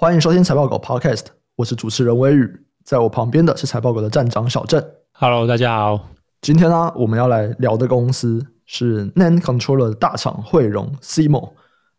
[0.00, 1.24] 欢迎收听财报狗 Podcast，
[1.56, 2.48] 我是主持人威宇，
[2.84, 4.80] 在我旁边的是财报狗的站长小郑。
[5.10, 6.10] Hello，大家好。
[6.40, 11.50] 今天呢、啊，我们要来聊的公司是 NAND Controller 的大厂慧荣 CMOS。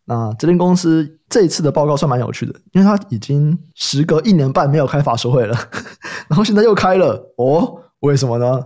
[0.05, 5.53] 那这间公司这一次的报告算蛮有趣的，因为它已经时隔一年半没有开法说会了，
[6.29, 8.63] 然后现在又开了哦，为什么呢？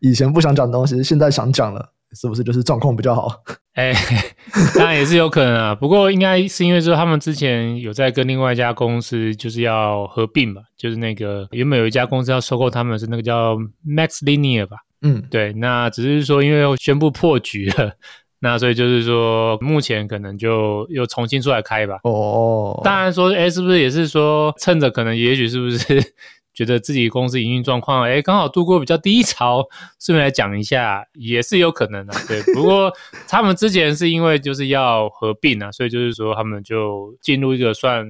[0.00, 1.90] 以前不想讲东西，现在想讲了。
[2.12, 3.30] 是不是就是状况比较好？
[3.74, 4.34] 哎、欸，
[4.76, 5.74] 当然也是有可能啊。
[5.74, 14.78] 不过应该是因为说他们之前有在跟另外一家公司就是要合并嘛，就是那个原本有一家公司要收购他们，是那个叫 MaxLinear 吧？
[15.02, 15.52] 嗯，对。
[15.52, 17.92] 那只是说因为宣布破局了，
[18.40, 22.00] 那所以就是说目前可能就又重新出来开吧。
[22.02, 26.12] 哦，当然说，哎、欸，是不是也是说趁着可能也许是不是？
[26.60, 29.66] 觉得自己公司营运状况，哎，刚好度过比较低潮，
[29.98, 32.42] 顺便来讲一下，也是有可能的，对。
[32.52, 32.92] 不过
[33.26, 38.06] 他们之前是因为就是要合并啊，所以就是说他们就进入一个算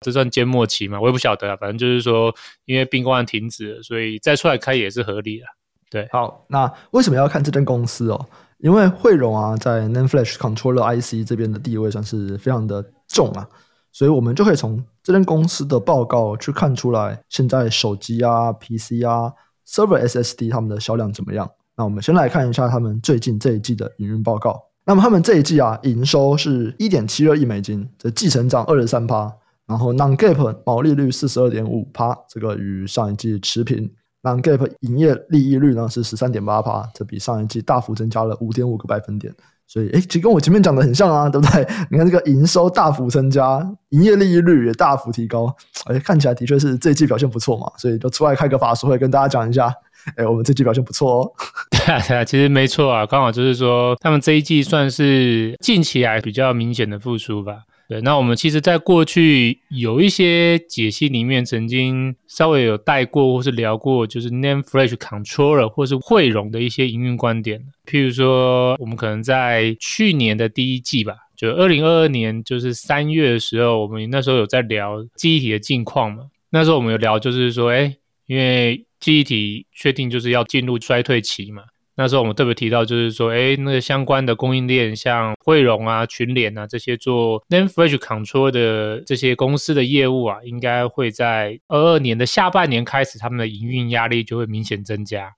[0.00, 2.34] 这算缄默期嘛，我也不晓得啊，反正就是说
[2.66, 5.46] 因为并购案停止了，所以再出来开也是合理的，
[5.90, 6.06] 对。
[6.12, 8.26] 好，那为什么要看这间公司哦？
[8.58, 13.48] 因为汇荣啊，在 NAND Flash Controller IC 这边的地位算是非常的重啊。
[13.96, 19.32] 所以我们就可以从这间公司的报告去看出来，现在手机啊、PC 啊、
[19.66, 21.50] Server SSD 他们的销量怎么样？
[21.74, 24.62] 那我们先来看一下他们最近这一季的营运报告。
[24.84, 29.34] 那么他们这一季啊，营收是一点七二亿美金，这季成长二十三趴，
[29.66, 33.90] 然后 Non-GAAP 毛利率四十二点五趴，这个与上一季持平。
[34.22, 39.34] Non-GAAP 营业利益率呢是十三点八趴，这比上一季大幅增加了五点五个百分点。
[39.66, 41.66] 所以，哎，其实跟我前面讲的很像啊，对不对？
[41.90, 43.58] 你看这个营收大幅增加，
[43.90, 45.54] 营业利益率也大幅提高，
[45.86, 47.70] 诶，看起来的确是这一季表现不错嘛。
[47.76, 49.72] 所以就出来开个法说会，跟大家讲一下，
[50.16, 51.32] 诶，我们这季表现不错哦。
[51.70, 57.62] 对啊，对啊，其实没错啊，刚好就是说，他们这一季算是近期来比较明显的复苏吧。
[57.88, 67.64] 对，那我们其实，在过去有一些解析里面，曾经稍微有带过或是聊过，就是 name Flash Controller 或是汇融的一些营运观点。
[67.86, 76.24] 譬如说，我们可能在去年的第一季吧，就二零二二年，就是三月的时候，我们那时候有在聊记忆体的近况嘛。
[76.50, 81.62] 那时候我们有聊，就是说，哎，因为记忆体确定就是要进入衰退期嘛。
[81.98, 95.32] 那时候我们特别提到，就是说，哎，那个相关的供应链，像慧荣啊、群联啊这些做 NAND Flash Control 的这些公司的业务啊，应该会在二二年的下半年开始，他们的营运压力就会明显增加。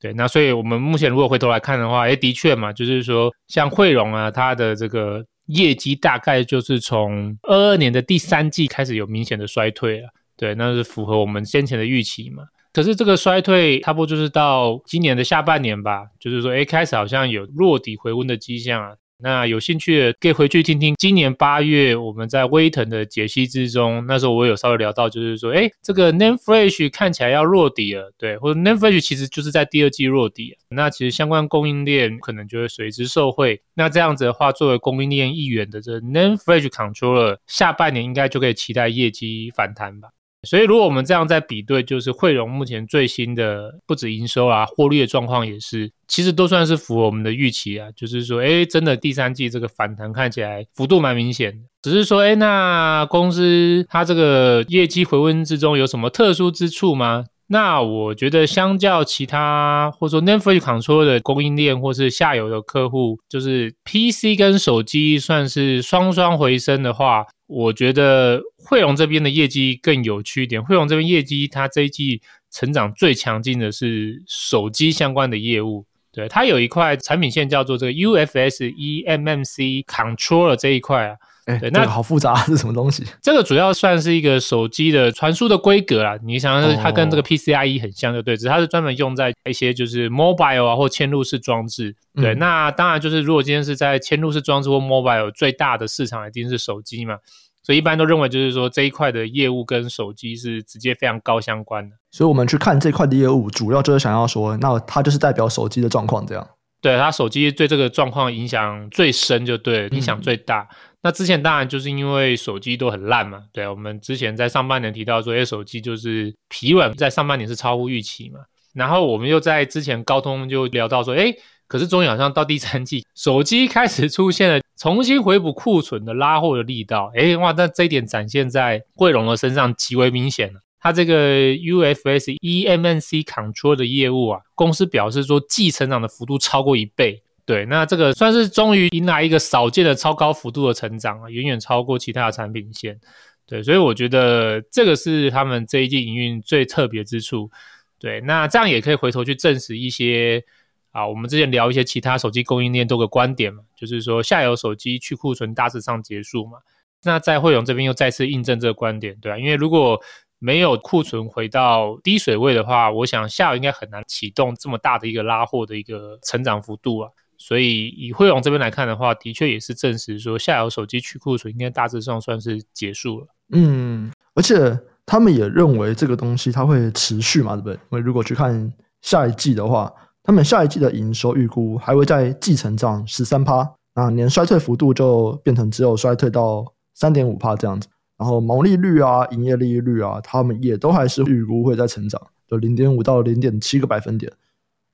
[0.00, 10.08] 对，那所以我们目前如果回头来看的话，哎，的确嘛，就是说，像慧荣啊，它的这个业绩大概就是从二二年的第三季开始有明显的衰退了。
[10.38, 12.44] 对，那是符合我们先前的预期嘛。
[12.72, 18.94] 可是这个衰退差不多就是到今年的下半年吧，就是说，哎，开始好像有落底回温的迹象啊。
[19.22, 33.60] 那有兴趣的可以回去听听今年八月我们在威腾的解析之中，那时候我有稍微聊到，就是说，哎，这个 NAND Flash 看起来要落底了，对，或者 NAND Flash 其实就是在第二季落底，那其实相关供应链可能就会随之受惠。
[33.74, 40.08] 那这样子的话，作为供应链一员的这 NAND Flash Controller，下半年应该就可以期待业绩反弹吧。
[40.42, 47.88] 所以，如果我们这样在比对，就是慧荣目前最新的不止营收啊，获利的状况也是，其实都算是符合我们的预期啊。
[47.94, 51.58] 就是说，哎，真的第三季这个反弹看起来幅度蛮明显的。
[51.82, 57.26] 只是说，哎，那公司它这个业绩回温之中有什么特殊之处吗？
[57.52, 70.62] 那我觉得，相较其他或者说 NAND Flash Controller 的供应链或是下游的客户，就是 PC 跟手机算是双双回升的话，我觉得汇龙这边的业绩更有趣一点。
[70.62, 81.16] 汇龙这边业绩，它这一季成长最强劲的是手机相关的业务，对，它有一块产品线叫做这个 UFS eMMC Controller 这一块啊。
[81.50, 83.04] 哎，对，那个好复杂，是什么东西？
[83.20, 86.18] 这个主要算是一个手机的传输的规格啦。
[86.24, 91.94] 你想想，它跟这个 PCIe 很像，就对，只是它是专门用在一些就是 mobile 啊或嵌入式装置。
[92.14, 97.16] 对，嗯、那当然就是如果今天是在嵌入式装置或 mobile 最大的市场一定是手机嘛，
[97.62, 101.96] 所以一般都认为就是说这一块的业务跟手机是直接非常高相关的。
[102.10, 106.46] 所以我们去看这块的业务，主要就是想要说，那它就是代表手机的状况这样。
[106.82, 110.66] 对，它手机对这个状况影响最深，就对，影响最大。
[110.70, 118.40] 嗯那之前当然就是因为手机都很烂嘛，对，我们之前在上半年提到说，哎，手机就是疲软，在上半年是超乎预期嘛。
[118.74, 121.34] 然后我们又在之前高通就聊到说，哎，
[121.66, 130.60] 可是终于好像到第三季，手机开始出现了重新回补库存的拉货的力道，哎，哇，那这一点展现在慧荣的身上极为明显了。
[130.82, 131.14] 它这个
[131.54, 137.22] UFS eMMC Control 的业务啊，公司表示说，季成长的幅度超过一倍。
[137.50, 142.96] 对，那这个算是终于迎来一个少见的超高幅度的成长啊，远远超过其他的产品线。
[143.44, 147.50] 对，所以我觉得这个是他们这一季营运最特别之处。
[147.98, 150.44] 对，那这样也可以回头去证实一些
[150.92, 156.58] 啊，我们之前聊一些其他手机供应链多个观点嘛，就是说下游手机去库存大致上结束嘛。
[157.02, 160.00] 那在慧荣这边又再次印证这个观点，对啊，因为如果
[160.38, 167.10] 没有库存回到低水位的话，我想下游应该很难启动这么大的一个拉货的一个成长幅度啊。
[167.42, 173.26] 所以以慧荣这边来看的话，的确也是证实说下游手机去库存应该大致上算是结束了。
[173.52, 177.74] 嗯，而且他们也认为这个东西它会持续嘛，对不对？
[177.74, 178.70] 因为如果去看
[179.00, 179.90] 下一季的话，
[180.22, 187.88] 他们下一季的营收预估还会再季成长十三趴，那年衰退幅度就变成只有衰退到三点五趴这样子。
[188.18, 194.30] 然后毛利率啊、营业利率啊，他们也都还是预估会再成长，就零点五到零点七个百分点。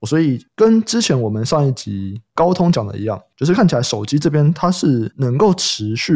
[0.03, 6.15] 所以跟之前我们上一集高通讲的一样，就是看起来手机这边它是能够持续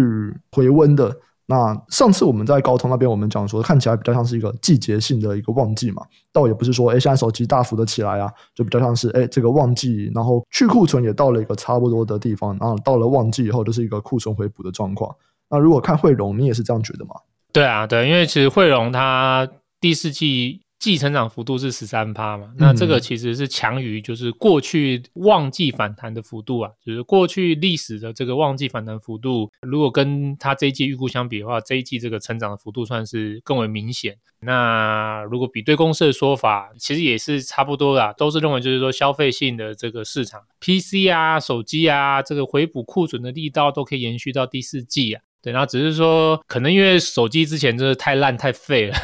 [0.52, 1.16] 回温的。
[1.46, 15.12] 那上次我们在高通那边，我们讲说看起来比较像是一个季节性的一个旺季嘛，倒也不是说哎现在手机大幅的起来啊，就比较像是哎这个旺季，然后去库存也到了一个差不多的地方，然后到了旺季以后就是一个库存回补的状况。
[15.48, 17.16] 那如果看汇融，你也是这样觉得吗？
[17.52, 19.48] 对啊，对，因为其实汇融它
[19.80, 34.16] 第四季季成长幅度是十三趴嘛，那这个其实是强于就是过去旺季反弹的幅度啊，就是过去历史的这个旺季反弹幅度，如果跟它这一季预估相比的话，这一季这个成长的幅度算是更为明显。
[34.40, 45.20] 那如果比对公司的说法，其实也是差不多啦，都是认为就是说消费性的这个市场，PC 啊、手机啊，这个回补库存的力道都可以延续到第四季啊。
[45.42, 48.96] 对，然后只是说，可能因为手机之前真的太烂太废了，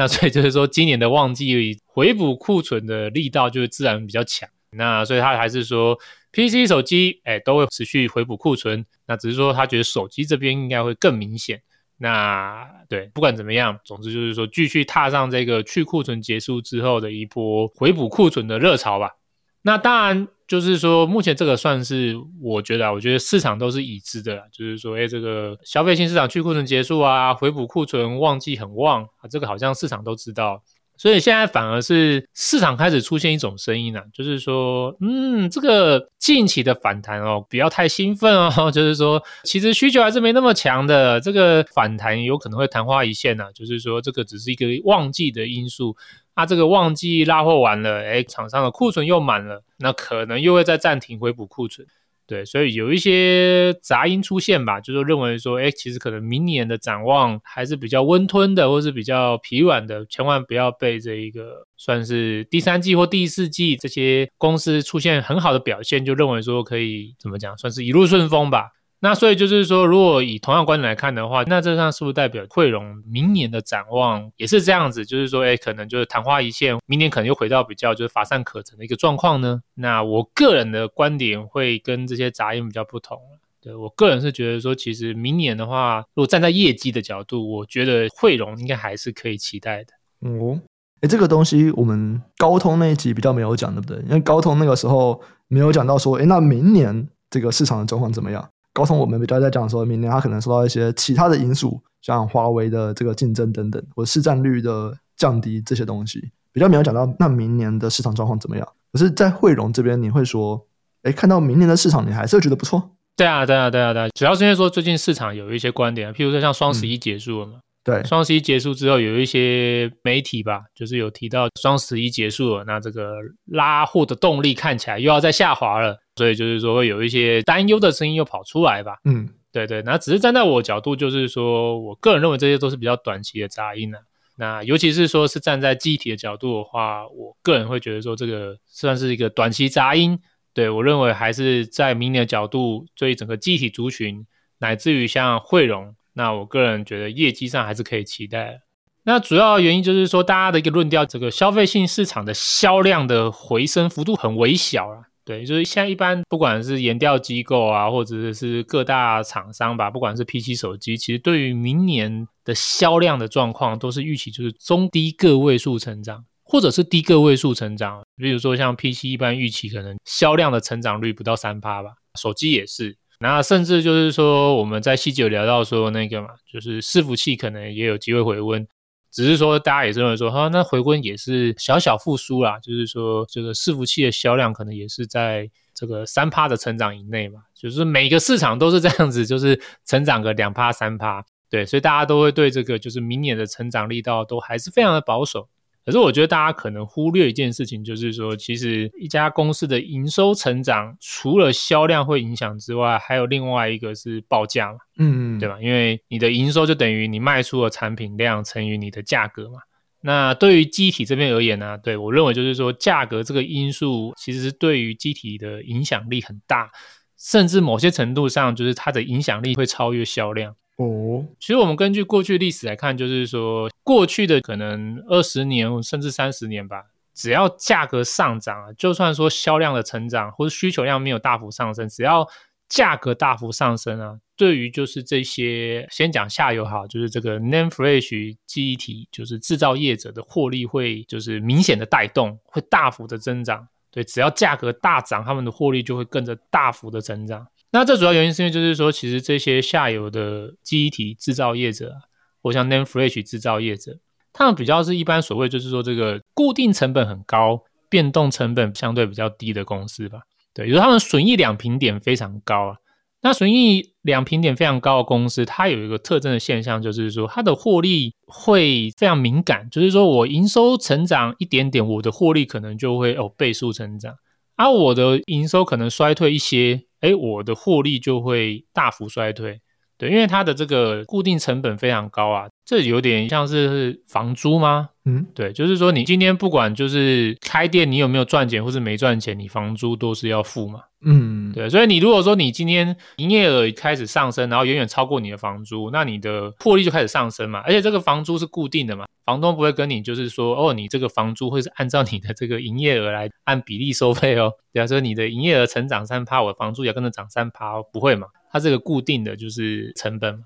[0.00, 4.48] 那所以就是说，今年的旺季回补库存的力道就自然比较强。
[4.70, 5.94] 那所以他还是说
[6.32, 8.86] ，PC 手机哎都会持续回补库存。
[9.06, 11.60] 那只是说他觉得手机这边应该会更明显。
[11.98, 19.16] 那对，不管怎么样，总之就是说，继续踏上这个去库存结束之后的一波回补库存的热潮吧。
[19.60, 20.28] 那当然。
[20.50, 24.42] 就是说，目前这个算是我觉得啊，我觉得市场都是已知的。
[24.50, 30.60] 就是说，哎，这个消费性市场去库存结束啊，回补库存旺季很旺啊，这个好像市场都知道。
[30.96, 38.50] 所以现在反而是市场开始出现一种声音啊，就是说，嗯，这个近期的反弹哦，不要太兴奋哦。
[38.74, 43.44] 就是说，其实需求还是没那么强的，这个反弹有可能会昙花一现呐。
[43.54, 45.96] 就是说，这个只是一个旺季的因素。
[46.40, 51.86] 那、啊、这个旺季拉货完了，哎，厂商的库存又满了，那可能又会再暂停回补库存，
[52.26, 68.70] 对，所以有一些杂音出现吧，就是认为说，哎，其实可能明年的展望还是比较温吞的，或是比较疲软的，千万不要被这一个算是第三季或第四季这些公司出现很好的表现，就认为说可以怎么讲，算是一路顺风吧。
[69.02, 75.06] 那所以就是说，如果以同样观点来看的话，那这上是不是代表汇融明年的展望也是这样子？
[75.06, 79.62] 就是说，哎，可能就是昙花一现，明年可能又回到比较就是乏善可陈的一个状况呢？
[79.74, 83.18] 那我个人的观点会跟这些杂音比较不同。
[83.62, 89.94] 对，我个人是觉得说，其实明年的话，如果站在业绩的角度，我觉得汇融应该还是可以期待的。
[90.20, 90.60] 哦，
[91.00, 93.98] 哎，这个东西我们高通那一集比较没有讲，对不对？
[94.02, 98.46] 因为高通那个时候没有讲到说，哎，那明年这个市场的状况怎么样？
[98.72, 108.68] 高通我们比较在讲说，明年它可能受到一些其他的因素，像华为的这个竞争等等，或市占率的降低这些东西，比较没有讲到那明年的市场状况怎么样。
[108.92, 110.66] 可是，在汇融这边，你会说，
[111.02, 112.90] 哎，看到明年的市场，你还是会觉得不错。
[113.16, 117.52] 对啊，对啊，对啊，对啊，主要是因为说最近市场有一些观点，譬如说像双十一结束了嘛。
[117.56, 123.14] 嗯对，双十一结束之后，有一些媒体吧，就是有提到双十一结束了，那这个
[123.46, 128.98] 拉货的动力看起来又要再下滑了，所以就是说会有一些担忧的声音又跑出来吧。
[129.06, 134.04] 嗯，对对，那只是站在我角度，就是说我个人认为这些都是比较短期的杂音呢、啊。
[134.36, 140.18] 那尤其是说是站在记忆体的角度的话，我个人会觉得说这个算是一个短期杂音。
[140.52, 144.26] 对，我认为还是在明年的角度，对整个记忆体族群，
[144.58, 145.94] 乃至于像汇融。
[146.12, 148.60] 那我个人觉得业绩上还是可以期待。
[149.04, 155.09] 那主要原因就是说，大家的一个论调，这个消费性市场的销量的回升幅度很微小啊。
[155.30, 168.02] 对，就是现在一般不管是研调机构啊，或者是各大厂商吧，不管是 PC 手机，其实对于明年的销量的状况，都是预期就是中低个位数成长，或者是低个位数成长。
[168.16, 172.96] 比如说像 PC 一般预期可能销量的成长率不到三趴吧，手机也是。
[173.20, 178.66] 那甚至就是说，我们在细节有聊到说那个嘛，就是伺服器可能也有机会回温，
[179.10, 191.24] 只是说大家也认为说，哈，那回归也是小小复苏啦，就是说这个伺服器的销量可能也是在这个三趴的成长以内嘛，就是每个市场都是这样子，就是成长个两趴三趴。
[191.48, 195.48] 对，所以大家都会对这个就是明年的成长力道都还是非常的保守。
[195.84, 205.58] 可是我觉得大家可能忽略一件事情，就是说，其实一家公司的营收成长，除了销量会影响之外，还有另外一个是报价嘛，嗯，对吧？
[205.60, 209.60] 因为你的营收就等于你卖出的产品量乘以你的价格嘛。
[210.02, 216.70] 那对于机体这边而言呢，对，我认为就是说，价格这个因素其实是对于机体的影响力很大，
[217.18, 220.54] 甚至某些程度上，就是它的影响力会超越销量。
[220.82, 226.82] 哦，其实我们根据过去历史来看，就是说过去的可能二十年甚至三十年吧，
[227.14, 232.26] 只要价格上涨，就算说销量的成长或者需求量没有大幅上升，只要
[232.66, 243.68] 价格大幅上升啊，对于就是这些先讲下游好，就是这个 n a m e Flash 记忆体，就是制造业者的获利会就是明显的带动，会大幅的增长。
[243.90, 247.46] 对，只要价格大涨，他们的获利就会跟着大幅的增长。
[247.72, 251.94] 那这主要原因是因为就是说，其实这些下游的记忆体制造业者，
[252.42, 254.00] 或像 NAND Flash 制造业者，
[254.32, 260.22] 他们比较是一般所谓就是说这个固定成本很高，变动成本相对比较低的公司吧。
[260.52, 262.76] 对，也就是他们损益两平点非常高啊。
[263.22, 274.16] 那损益两平点非常高的公司，它有一个特征的现象，就是说它的获利会非常敏感，就是说我营收成长一点点，我的获利可能就会哦倍数成长，
[274.56, 276.86] 而、啊、我的营收可能衰退一些。
[277.00, 279.60] 哎，我的获利就会大幅衰退，
[279.96, 284.90] 对，因为它的这个固定成本非常高啊，这有点像是房租吗？
[285.04, 290.80] 嗯，对，就是说你今天不管就是开店，你有没有赚钱或是没赚钱，你房租都是要付嘛。
[291.02, 297.60] 嗯，对，所以你如果说你今天营业额开始上升，然后远远超过你的房租，那你的获利就开始上升嘛。
[297.64, 304.54] 而且这个房租是固定的嘛，房东不会跟你就是说，哦，你这个房租会是按照你的这个营业额来按比例收费哦。
[304.72, 308.26] 比方说你的营业额成长三趴，我的房租也跟着涨三趴，不会嘛？
[308.50, 310.40] 它这个固定的就是成本嘛。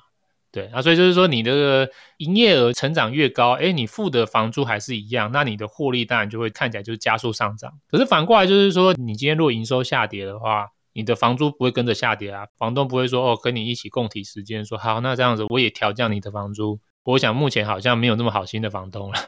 [0.53, 1.88] 对啊，所以就是说，你的
[2.19, 7.73] 营业额成长越高，哎，你付的房租还是一样，那你的获利当然就会看起来就是加速上涨。
[7.91, 16.79] 可是反过来就是说，你今天如果营收下跌的话，你的房租不会跟着下跌啊，房东不会说哦，跟你一起共体时间，说好，那这样子我也调降你的房租。
[17.05, 19.19] 我想目前好像没有那么好心的房东了。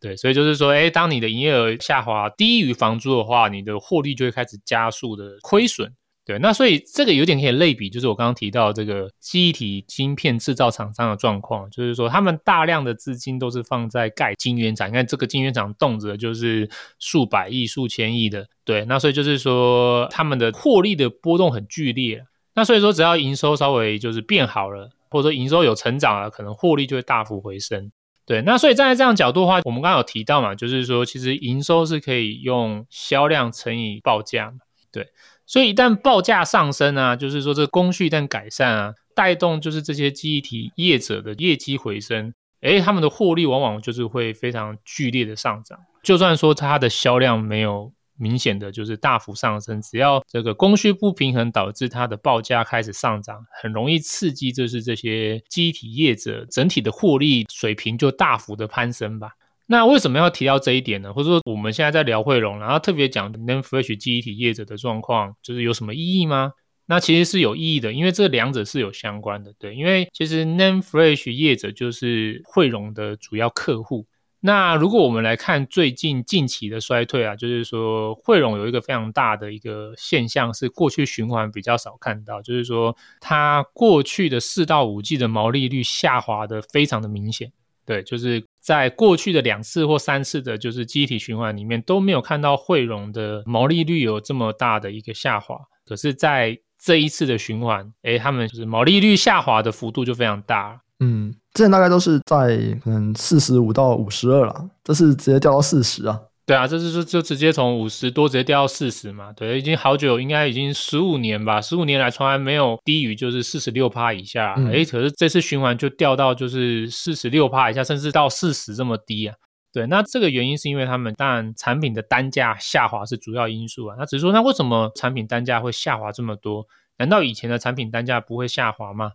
[0.00, 5.92] 对，所以就是说，哎，当你的营业额下滑低于房租的话，你的获利就会开始加速的亏损。
[6.24, 16.70] 对，那所以这个有点可以类比，就是我刚刚提到这个记忆体晶片制造厂商的状况，就是说他们大量的资金都是放在盖晶圆厂，你看这个晶圆厂动辄就是
[17.00, 22.24] 数百亿、数千亿的，对，那所以就是说他们的获利的波动很剧烈，
[22.54, 27.92] 那所以说只要营收稍微就是变好了，或者说营收有成长了，可能获利就会大幅回升，
[28.26, 34.58] 对，那所以站在这样角度的话，我们刚刚有提到嘛，就是说其实营收是可以用销量乘以报价嘛，
[34.90, 35.06] 对。
[35.44, 45.78] 所以一旦报价上升啊，就是说这个工序一旦改善啊，带动就是这些记忆体业者的业绩回升，诶，他们的获利往往就是会非常剧烈的上涨。
[46.02, 47.92] 就算说它的销量没有
[48.22, 59.32] 明显的就是大幅上升，只要这个供需不平衡导致它的报价开始上涨，很容易刺激就是这些记忆体业者整体的获利水平就大幅的攀升吧。
[59.66, 61.12] 那为什么要提到这一点呢？
[61.12, 66.52] 或者说我们现在在聊汇荣，然后特别讲 NAND Flash 记忆体业者的状况，就是有什么意义吗？
[66.86, 69.52] 那其实是有意义的，因为这两者是有相关的。
[69.58, 74.06] 对，因为其实 NAND Flash 业者就是汇荣的主要客户。
[74.44, 87.52] 那如果我们来看最近近期的衰退啊，就是说汇荣有一个非常大的一个现象，是过去循环比较少看到，就是说它过去的四到五季的毛利率下滑的非常的明显。
[87.84, 95.56] 对，就是在过去的两次或三次的，就是记忆体循环里面都没有看到汇荣的毛利率有这么大的一个下滑。
[95.84, 100.80] 可是，在这一次的循环，诶，他们就是毛利率下滑的幅度就非常大。
[101.04, 106.20] 嗯，之前大概都是在可能四十五到五十二了，这是直接掉到四十啊。
[106.46, 109.32] 对啊，这是就就直接从五十多直接掉到四十嘛。
[109.32, 114.52] 对，已经好久，应该已经十五年吧，十五年来从来没有低于就是四十六趴以下。
[114.54, 119.34] 哎、嗯，可是这次循环就掉到就是四十六趴以下，甚至到四十这么低啊。
[119.72, 123.96] 对，那这个原因是因为他们当然产品的单价下滑是主要因素啊。
[123.98, 126.66] 那只是说，那为什么产品单价会下滑这么多？
[126.98, 129.12] 难道以前的产品单价不会下滑吗？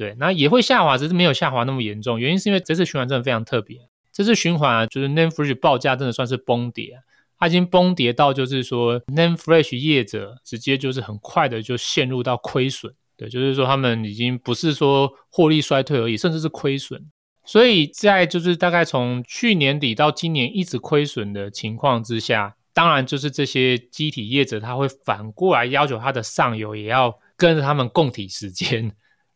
[0.00, 2.18] 对，那也会下滑，只是没有下滑那么严重。
[2.18, 3.76] 原因是因为这次循环真的非常特别。
[4.10, 6.98] 这次循环啊，就是 Name Fresh 报价真的算是崩跌，
[7.38, 16.98] 它已经崩跌到就是说 Name Fresh 业者直接就是很快的就陷入到亏损，对，就是说他们已经不是说获利衰退而已，甚至是亏损。
[17.44, 28.90] 所以在就是大概从去年底到今年一直亏损的情况之下，当然就是这些机体业者他会反过来要求他的上游也要跟着他们共体时间。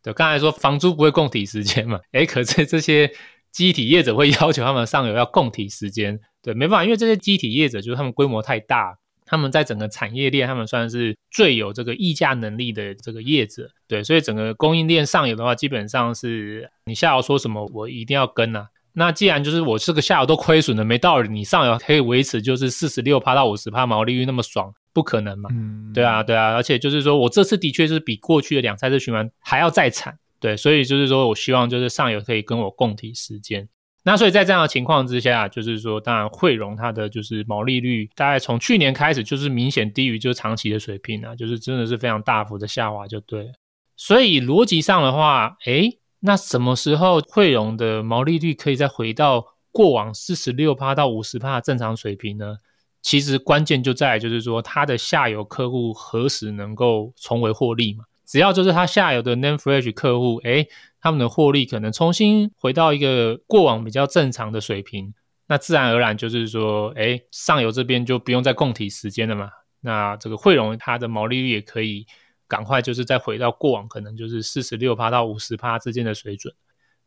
[0.04, 3.10] 对，刚才说房租不会供体时间嘛，诶，可是这些
[3.50, 18.68] 机体业者会要求他们上游要供体时间，对，没办法，因为这些机体业者就是他们规模太大，他们在整个产业链，他们算是最有这个议价能力的这个业者，对，所以整个供应链上游的话，基本上是你下游说什么，我一定要跟啊。
[18.92, 25.50] 那既然就是我这个下游都亏损了，没道理你上游可以维持就是四十六趴到五十趴毛利率那么爽，不可能嘛？
[25.52, 33.68] 嗯，对啊，对啊，而且就是说我这次的确是比过去的两三次循环还要再惨，对，所以就是说我希望就是上游可以跟我共体时间。
[34.04, 43.52] 那所以在这样的情况之下，就是说当然汇融它的就是毛利率大概从去年开始就是明显低于就是长期的水平啊，就是真的是非常大幅的下滑就对了。
[43.96, 45.98] 所以逻辑上的话，诶。
[46.26, 52.56] 那什么时候汇融的毛利率可以再回到过往四十六趴到五十趴的正常水平呢？
[53.04, 58.04] 其实关键就在就是说，它的下游客户何时能够重回获利嘛？
[58.26, 60.66] 只要就是它下游的 name Flash 客户，诶，
[61.00, 65.14] 他们的获利可能重新回到一个过往比较正常的水平，
[65.46, 69.50] 那自然而然就是说，诶，上游这边就不用再供体时间了嘛。
[69.82, 72.06] 那这个汇融它的毛利率也可以。
[72.46, 76.54] 赶快就是再回到过往可能就是四十六趴到五十趴之间的水准。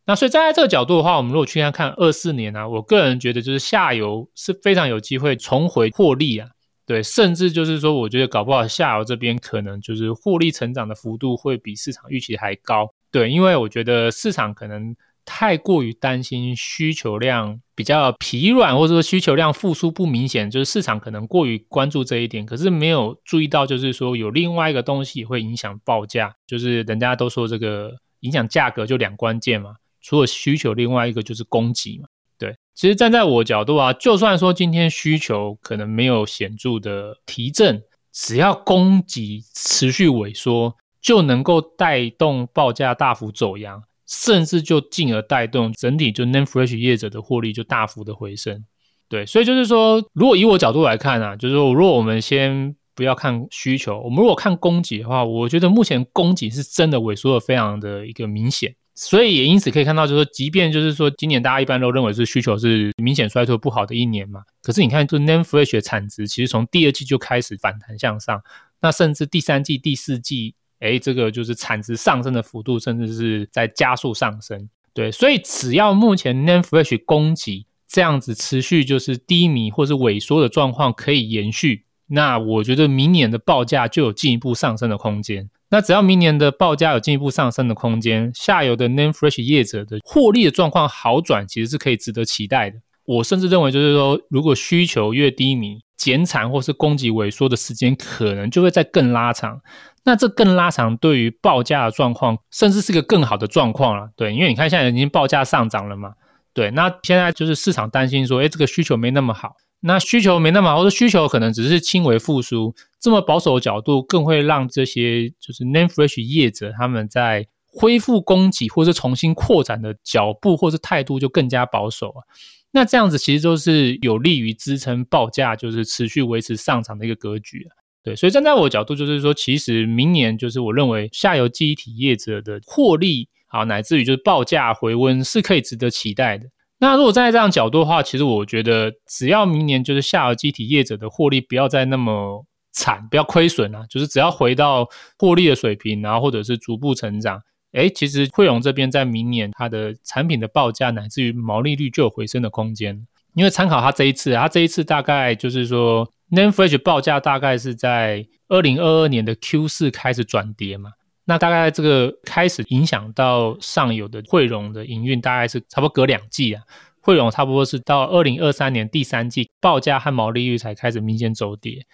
[0.07, 6.47] 那所以站在这个角度的话，我们如果去看看二四年啊，我个人觉得就是下游是非常有机会重回获利啊，
[6.85, 14.95] 对，甚至就是说，我觉得搞不好下游这边可能就是获利成长的幅度会比市场预期还高，对，因为我觉得市场可能。
[15.29, 32.07] 太过于担心需求量比较疲软，或者说需求量复苏不明显，就是市场可能过于关注这一点，可是没有注意到，就是说有另外一个东西会影响报价，就是人家都说这个影响价格就两关键嘛，除了需求，另外一个就是供给嘛。
[32.37, 43.83] 对，其实站在我角度啊，就算说今天需求可能没有显著的提振，只要供给持续萎缩，就能够带动报价大幅走扬。
[44.09, 48.63] 甚至就进而带动整体就 name fresh 业者的获利就大幅的回升，
[49.09, 68.41] 对，所以就是说，如果以我角度来看啊，就是说，如果我们先不要看需求，我们如果看供给的话，我觉得目前供给是真的萎缩的非常的一个明显，所以也因此可以看到，就是说，即便就是说今年大家一般都认为是需求是明显衰退不好的一年嘛，可是你看，就 NAND Flash 的产值其实从第二季就开始反弹向上，
[68.81, 70.55] 那甚至第三季、第四季。
[70.79, 74.69] 诶，这个就是产值上升的幅度，甚至是在加速上升。
[74.93, 85.49] 对，所以只要目前 NAND Flash 供给这样子持续就是低迷或是萎缩的状况可以延续，那我觉得明年的报价就有进一步上升的空间。
[85.69, 92.77] 那只要明年的报价有进一步上升的空间，下游的 name fresh 业者的获利的状况好转，其实是可以值得期待的。
[93.05, 99.59] 我甚至认为，就是说，如果需求越低迷，减产或是供给萎缩的时间可能就会再更拉长。
[100.03, 104.09] 那这更拉长，对于报价的状况，甚至是个更好的状况了。
[104.15, 106.13] 对，因为你看现在已经报价上涨了嘛。
[106.57, 109.53] 对，那现在就是市场担心说，诶，这个需求没那么好。
[109.81, 122.25] 那需求没那么好，或者需求可能只是轻微复苏，这么保守的角度，更会让这些就是 name fresh 业者他们在恢复供给或是重新扩展的脚步或是态度就更加保守啊。
[122.71, 127.77] 那这样子其实都是有利于支撑报价，就是持续维持上涨的一个格局啊。
[128.03, 136.45] 对，所以站在我的角度，就是说，其实明年就是我认为下游记忆体业者的获利，好，乃至于就是报价回温是可以值得期待的。
[136.79, 156.11] 那如果站在这样角度的话，其实我觉得只要明年就是下游机体业者的获利不要再那么惨，不要亏损啊，就是只要回到获利的水平，然后或者是逐步成长，诶，其实汇荣这边在明年它的产品的报价乃至于毛利率就有回升的空间，因为参考它这一次，它这一次大概就是说。
[156.29, 160.89] NAND Flash 报价大概是在二零二二年的 Q 四开始转跌嘛，
[161.29, 166.63] 那大概这个开始影响到上游的汇荣的营运，大概是差不多隔两季啊，
[167.01, 171.85] 汇荣差不多是到二零二三年第三季报价和毛利率才开始明显走跌。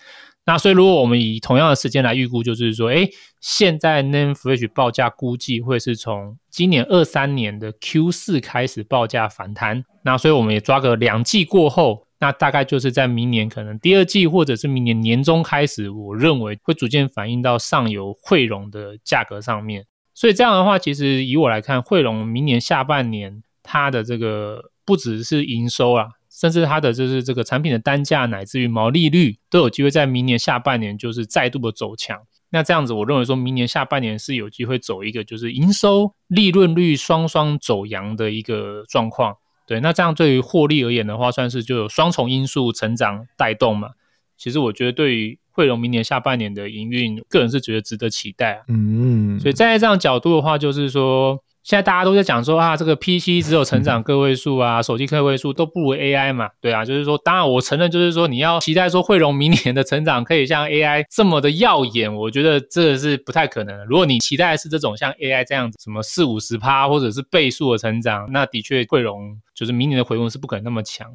[0.46, 3.10] 那所以如果我们以同样的时间来预估，就是说，诶，
[3.41, 12.06] 现在 NAND Flash 报价估计会是从今年二三年的 Q 四开始报价反弹，那所以我们也抓个两季过后。
[12.24, 19.86] 那大概就是在明年可能第二季或者是明年年中开始，我认为会逐渐反映到上游汇荣的价格上面。
[20.14, 32.18] 所以这样的话，其实以我来看，汇荣明年下半年它的这个不只是营收啊，甚至它的就是这个产品的单价乃至于毛利率都有机会在明年下半年就是再度的走强。
[32.52, 39.36] 那这样子，我认为说明年下半年是有机会走一个就是营收、利润率双双走扬的一个状况。
[39.65, 43.89] 对，那这样对于获利而言的话，算是就有双重因素成长带动嘛。
[44.38, 48.63] 其实我觉得对于汇龙明年下半年的营运，个人是觉得值得期待啊。
[48.67, 51.43] 嗯，所以站在这样角度的话，就是说。
[51.63, 63.86] 现在大家都在讲说啊，这个 PC 只有成长个位数啊，手机个位数都不如 AI 嘛，对啊，就是说，当然我承认，就是说你要期待说汇荣明年的成长可以像 AI 这么的耀眼，我觉得这个是不太可能的。
[63.86, 71.10] 如果你期待的是这种像 AI 这样子什么四五十趴或者是倍数的成长，那的确汇荣就是明年的回温是不可能那么强。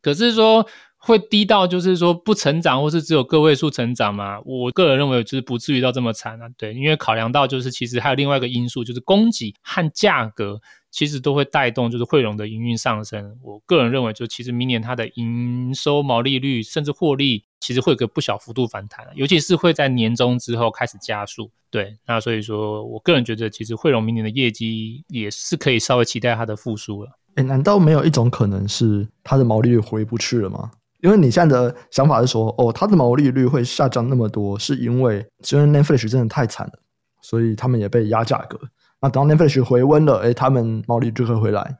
[0.00, 0.66] 可是说。
[1.04, 4.40] 会低到就是说不成长，或是只有个位数成长嘛？
[4.44, 6.48] 我个人认为就是不至于到这么惨啊。
[6.56, 10.60] 对，因为考量到就是其实还有另外一个因素，就是供给和价格
[10.92, 13.36] 其实都会带动就是慧荣的营运上升。
[13.42, 21.50] 我个人认为，就其实明年它的营收毛利率甚至获利其实会有个不小幅度反弹，尤其是会在年终之后开始加速。
[21.68, 27.10] 对，那所以说我个人觉得，其实慧荣明年的业绩也是可以稍微期待它的复苏了。
[27.34, 30.70] 诶，难道没有一种可能是它的毛利率回不去了吗？
[31.02, 35.16] 因为你现在的想法是说，哦，它的毛利率会下降那么多，是因为
[35.50, 36.72] 因为 NAND Flash 真的太惨了，
[37.20, 38.58] 所以他们也被压价格。
[39.00, 41.76] 那等到 NAND Flash 回温了，哎，他们毛利率就会回来。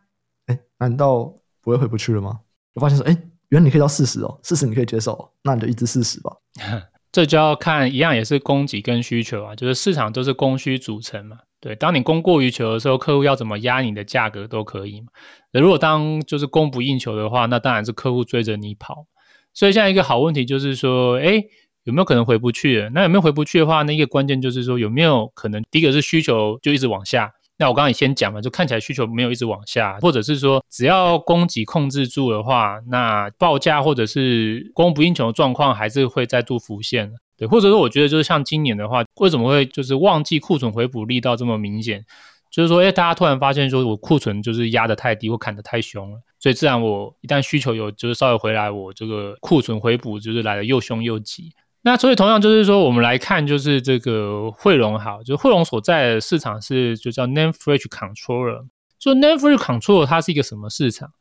[0.46, 1.32] 哎，难道
[1.62, 2.40] 不会回不去了吗？
[2.74, 3.16] 我发现说，哎，
[3.50, 6.36] 原来你可以到四十哦，四十你可以接受，那你就一直四十吧。
[7.12, 11.36] 这就要看一样，也是供给跟需求啊，就是市场都是供需组成嘛。
[11.60, 15.08] 对，当你供过于求的时候，客户要怎么压你的价格都可以嘛。
[15.52, 19.06] 如果当就是供不应求的话，那当然是客户追着你跑。
[19.54, 21.44] 所以，现在一个好问题就是说，诶，
[21.84, 22.88] 有没有可能回不去？
[22.94, 27.30] 那有没有回不去的话，那一个关键就是说，有没有可能，第一个是需求就一直往下。
[27.58, 37.12] 那我刚刚也先讲嘛，就看起来需求没有一直往下，或者是说，只要供给控制住的话，那报价或者是供不应求的状况还是会再度浮现。
[37.36, 42.04] 对，或者说，我觉得就是像今年的话，为什么会就是旺季库存回补力道这么明显？
[42.50, 46.18] 就是说，诶，大家突然发现说我库存就是压得太低，或砍得太凶了。
[46.42, 51.52] 所以自然，我一旦需求有就是稍微回来，我这个库存回补就是来的又凶又急。
[51.82, 58.66] 那所以同样就是说，我们来看就是这个汇龙好，就汇龙所在的市场是就叫 Name Fridge Controller。
[58.98, 61.12] 就 Name Fridge Controller 它是一个什么市场？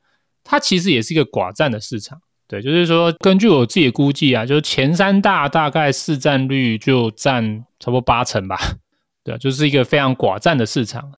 [0.44, 2.20] 它其实也是一个寡占的市场。
[2.48, 8.58] 对，就是说根据我自己的估计啊，就是前三大大概市占率就占差不多八成吧。
[9.24, 11.12] 对，就是一个非常寡占的市场。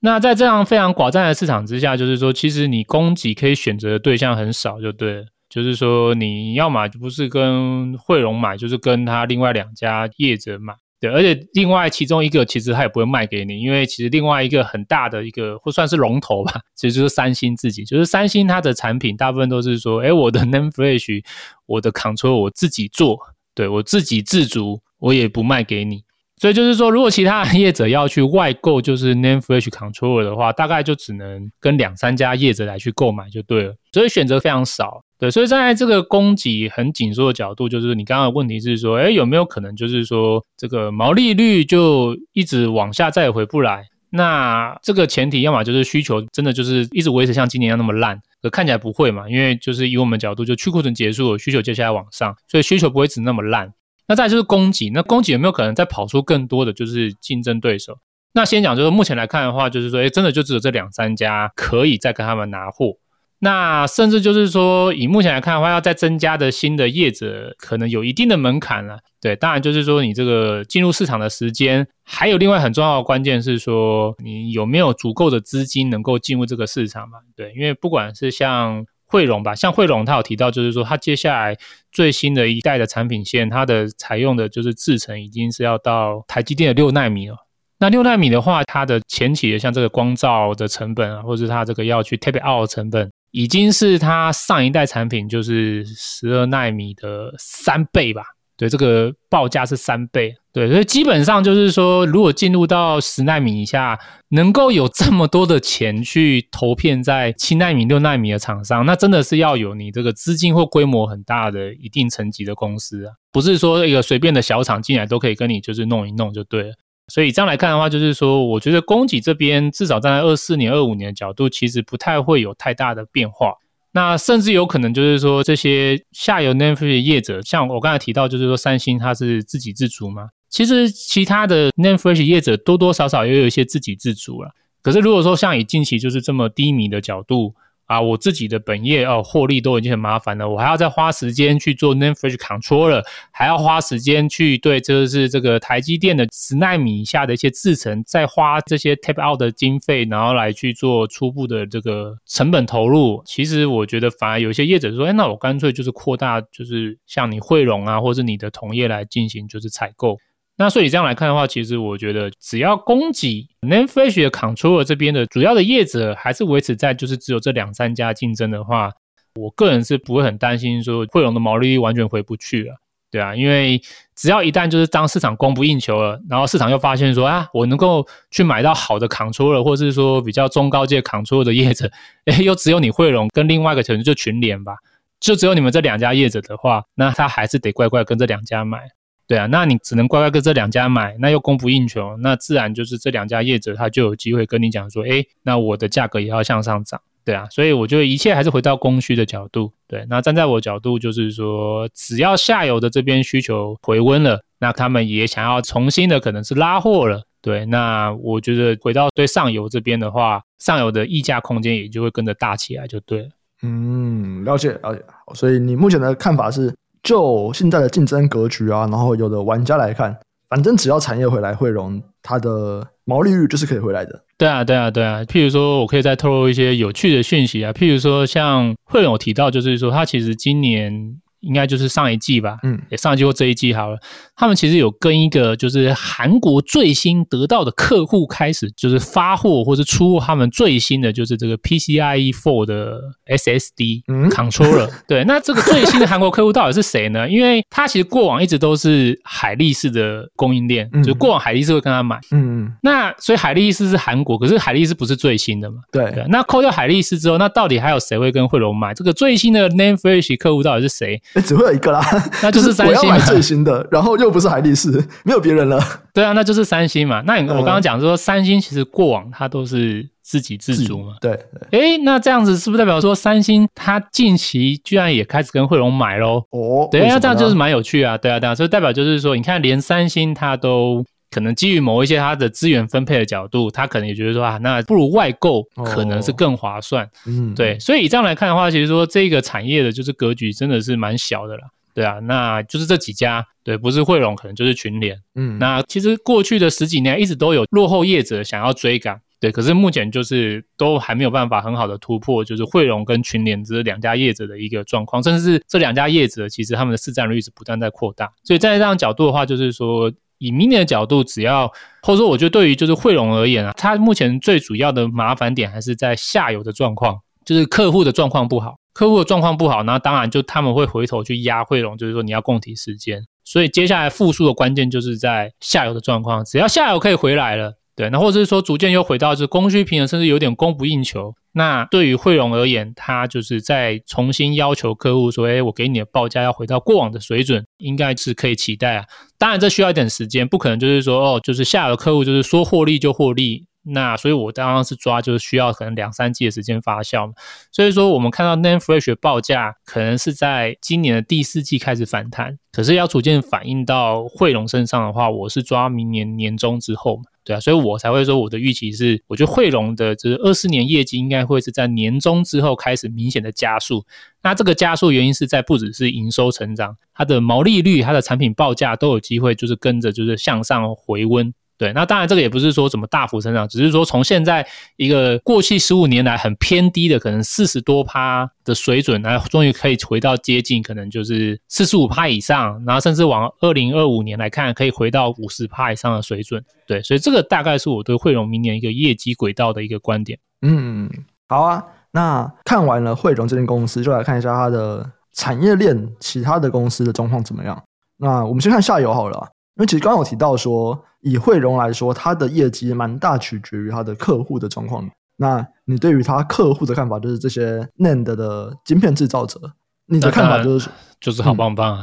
[0.00, 5.24] 那在这样非常寡占的市场之下，就是说，其实你供给可以选择的对象很少，就对了。
[5.48, 10.74] 就是说，你要买就不是跟慧荣买，就是跟他另外两家业者买。
[11.00, 17.84] 对，而且另外其中一个其实他也不会卖给你，因为其实另外一个很大的一个或算是龙头吧，其实就是三星自己。
[17.84, 21.24] 就是三星它的产品大部分都是说，哎，我的 n a m e Flash，
[21.66, 23.18] 我的 Control 我自己做，
[23.54, 26.02] 对，我自给自足，我也不卖给你。
[26.40, 33.74] 所以就是说，如果其他业者要去外购，就是 name Flash Controller 的话，大概就只能跟两三家业者来去购买就对了。
[33.92, 35.02] 所以选择非常少。
[35.18, 43.84] 对，所以站在这个供给很紧缩的角度，就是你刚刚的问题是说，诶，有没有可能就是说这个毛利率就一直往下，再也回不来？
[44.10, 49.28] 那这个前提，要么就是需求真的就是一直维持像今年一样那么烂，可看起来不会嘛？
[49.28, 53.72] 因为就是以我们角度，就去库存结束，需求接下来往上，所以需求不会一直那么烂。
[54.08, 57.98] 那再就是供给，那供给有没有可能再跑出更多的就是竞争对手？
[58.32, 62.96] 那先讲就是目前来看的话，就是说，诶，真的就只有这两三家可以再跟他们拿货。
[63.40, 68.98] 那甚至就是说，以目前来看的话，要再增加的新的业者，可能有一定的门槛了。
[69.20, 77.18] 对，当然就是说，你这个进入市场的时间，还有另外很重要的关键是说，你有没有足够的资金能够进入这个市场嘛？
[77.36, 78.86] 对，因为不管是像。
[79.08, 81.56] 汇荣吧，像汇荣，他有提到，就是说，他接下来
[81.90, 87.36] 最新的一代的产品线，它的采用的就是制程已经是要到台积电的六纳米了。
[87.78, 98.22] 那六纳米的话，它的前期的像这个光照的成本啊，或者是它这个要去 tape out 的成本，已经是它上一代产品就是十二纳米的三倍吧。
[98.58, 103.96] 对，这个报价是三倍，对，所以基本上就是说，如果进入到十奈米以下，
[104.30, 116.74] 能够有这么多的钱去投片在七奈米、六奈米的厂商，那真的是要有你这个资金或规模很大的一定层级的公司啊，不是说一个随便的小厂进来都可以跟你就是弄一弄就对了。
[117.06, 123.54] 所以这样来看的话，就是说，我觉得供给这边至少站在二四年、二五年的角度，其实不太会有太大的变化。
[123.98, 130.28] 那甚至有可能就是说，这些下游 NAND Flash 业者，像我刚才提到，就是说三星它是自给自足嘛。
[130.48, 134.52] 其实其他的 n e t f l i 业者多多少少也有一些自给自足了。
[134.82, 137.56] 可是如果说像以近期就是这么低迷的角度，
[137.88, 153.22] 啊，我自己的本业哦，获利都已经很麻烦了，我还要再花时间去做 n a m f r a g e Controller，还要花时间去对，这是这个台积电的十纳米以下的一些制程，再花这些 tap Out 的经费，然后来去做初步的这个成本投入。
[153.24, 160.18] 其实我觉得反而有些业者说，哎，那我干脆就是扩大，就是像你汇融啊，或者你的同业来进行就是采购。
[160.60, 168.90] 那所以这样来看的话，其实我觉得只要供给 n a n f l e s h 的 Controller 这边的主要的业者还是维持在就是只有这两三家竞争的话，
[169.36, 172.74] 我个人是不会很担心说汇荣的毛利率完全回不去了，
[173.08, 173.80] 对啊，因为
[174.16, 181.88] 只要一旦就是当市场供不应求了，然后市场又发现说啊，我能够去买到好的 Controller 或是说比较中高阶 Controller 的业者，
[182.26, 184.74] 诶，又只有你汇荣跟另外一个可能就群联吧，
[185.20, 188.80] 就只有你们这两家业者的话，那他还是得乖乖跟这两家买。
[189.28, 213.28] 对啊，那你只能乖乖跟这两家买，那又供不应求，那自然就是这两家业者他就有机会跟你讲说，诶，那我的价格也要向上涨，对啊，所以我觉得一切还是回到供需的角度，对，那站在我角度就是说，只要下游的这边需求回温了，那他们也想要重新的可能是拉货了，对，那我觉得回到对上游这边的话，上游的溢价空间也就会跟着大起来，就对了。
[213.60, 215.02] 嗯，了解了解，
[215.34, 216.74] 所以你目前的看法是？
[217.08, 220.14] 就现在的竞争格局啊，然后有的玩家来看，
[220.50, 224.22] 反正只要产业回来，汇融它的毛利率就是可以回来的。
[224.36, 225.22] 对啊，对啊，对啊。
[225.24, 227.72] 譬如说，我可以再透露一些有趣的讯息啊。
[227.72, 231.16] 譬如说，像汇融有提到，就是说，它其实今年。
[231.40, 233.96] 应该就是上一季吧，嗯，也上一季或这一季好了。
[234.38, 244.86] 他们其实有跟一个就是韩国最新得到的客户开始就是发货或是出货他们最新的就是这个 PCIe for 的 SSD controller。
[244.86, 247.28] 嗯、对，那这个最新的韩国客户到底是谁呢？
[247.28, 252.72] 因为他其实过往一直都是海力士的供应链，嗯、就过往海力士会跟他买，嗯嗯。
[252.82, 255.78] 那所以海力士是韩国，可是海力士不是最新的嘛？
[255.90, 256.24] 对，对。
[256.28, 261.20] 那扣掉海力士之后，那到底还有谁会跟惠龙买这个最新的 Name Fresh 客户到底是谁？
[261.44, 262.00] 只会有一个啦，
[262.40, 262.96] 那就是 三星。
[262.96, 264.90] 我要买最新的，然后又不是海力士，
[265.24, 265.80] 没有别人了。
[266.12, 267.22] 对啊，那就是三星嘛。
[267.26, 271.14] 那你我刚刚讲说，三星其实过往它都是自给自足嘛。
[271.20, 271.38] 对，
[271.70, 271.80] 对。
[271.80, 276.42] 诶，那这样子是不是代表说，三星它近期居然也开始跟汇龙买喽？
[276.50, 278.16] 哦，对啊，这样就是蛮有趣啊。
[278.18, 281.04] 对啊，对啊，所以代表就是说，你看，连三星它都。
[281.30, 287.04] 可能基于某一些它的资源分配的角度，他可能也觉得说啊，那不如外购可能是更划算。
[287.04, 291.64] 哦、嗯，对，所以以这样来看的话，其实说这个产业的就是格局真的是蛮小的啦。
[291.98, 295.20] 对啊，那就是这几家，对，不是汇龙，可能就是群联。
[295.34, 308.30] 嗯，那其实过去的十几年一直都有落后业者想要追赶，对，可是目前就是都还没有办法很好的突破，就是汇龙跟群联这两家业者的一个状况，甚至是这两家业者其实他们的市占率是不断在扩大。
[308.44, 310.12] 所以在这样角度的话，就是说。
[310.40, 311.66] 以明年的角度，只要
[312.00, 327.74] 或者说，我觉得对于就是汇龙而言啊，它目前最主要的麻烦点还是在下游的状况，就是客户的状况不好，客户的状况不好，那当然就他们会回头去压汇荣，就是说你要共体时间，所以接下来复苏的关键就是在下游的状况，只要下游可以回来了。
[327.94, 331.32] 对，那或者是说逐渐又回到就是供需平衡，甚至有点供不应求。
[331.52, 339.04] 那对于汇荣而言，它就是在重新要求客户说：“哎，我给你的报价要回到过往的水准，应该是可以期待啊。”
[339.38, 343.67] 当然，这需要一点时间，不可能就是说哦，就是下游客户就是说获利就获利。
[343.90, 347.32] 那所以，我当然是抓就是需要可能两三季的时间发酵嘛。
[347.72, 357.22] 所以说，我们看到 NAND Flash 报价可能是在今年的第四季开始反弹，可是要逐渐反映到汇龙身上的话，我是抓明年年中之后嘛。
[357.44, 364.04] 对啊，所以我才会说我的预期是，我觉得汇龙的就是二四年业绩应该会是在年中之后开始明显的加速。
[364.42, 371.54] 那这个加速原因是在不只是营收成长，它的毛利率、它的产品报价都有机会就是跟着就是向上回温。
[371.78, 386.60] 对，那当然这个也不是说怎么大幅成长，只是说从现在一个过去十五年来很偏低的可能四十多趴的水准，然后终于可以回到接近可能就是四十五趴以上，然后甚至往二零二五年来看，可以回到五十趴以上的水准。
[386.88, 390.36] 对，所以这个大概是我对汇荣明年一个业绩轨道的一个观点。
[390.62, 391.08] 嗯，
[391.48, 397.80] 好啊，那看完了汇荣这间公司，就来看一下它的产业链其他的公司的状况怎么样。
[398.16, 399.48] 那我们先看下游好了。
[399.78, 405.08] 因为其实刚刚有提到说，以汇荣来说，它的业绩蛮大取决于它的客户的状况。
[405.36, 409.60] 那你对于它客户的看法，就是这些 NAND 的晶片制造者，
[410.06, 412.02] 你的看法就是就是好棒棒啊，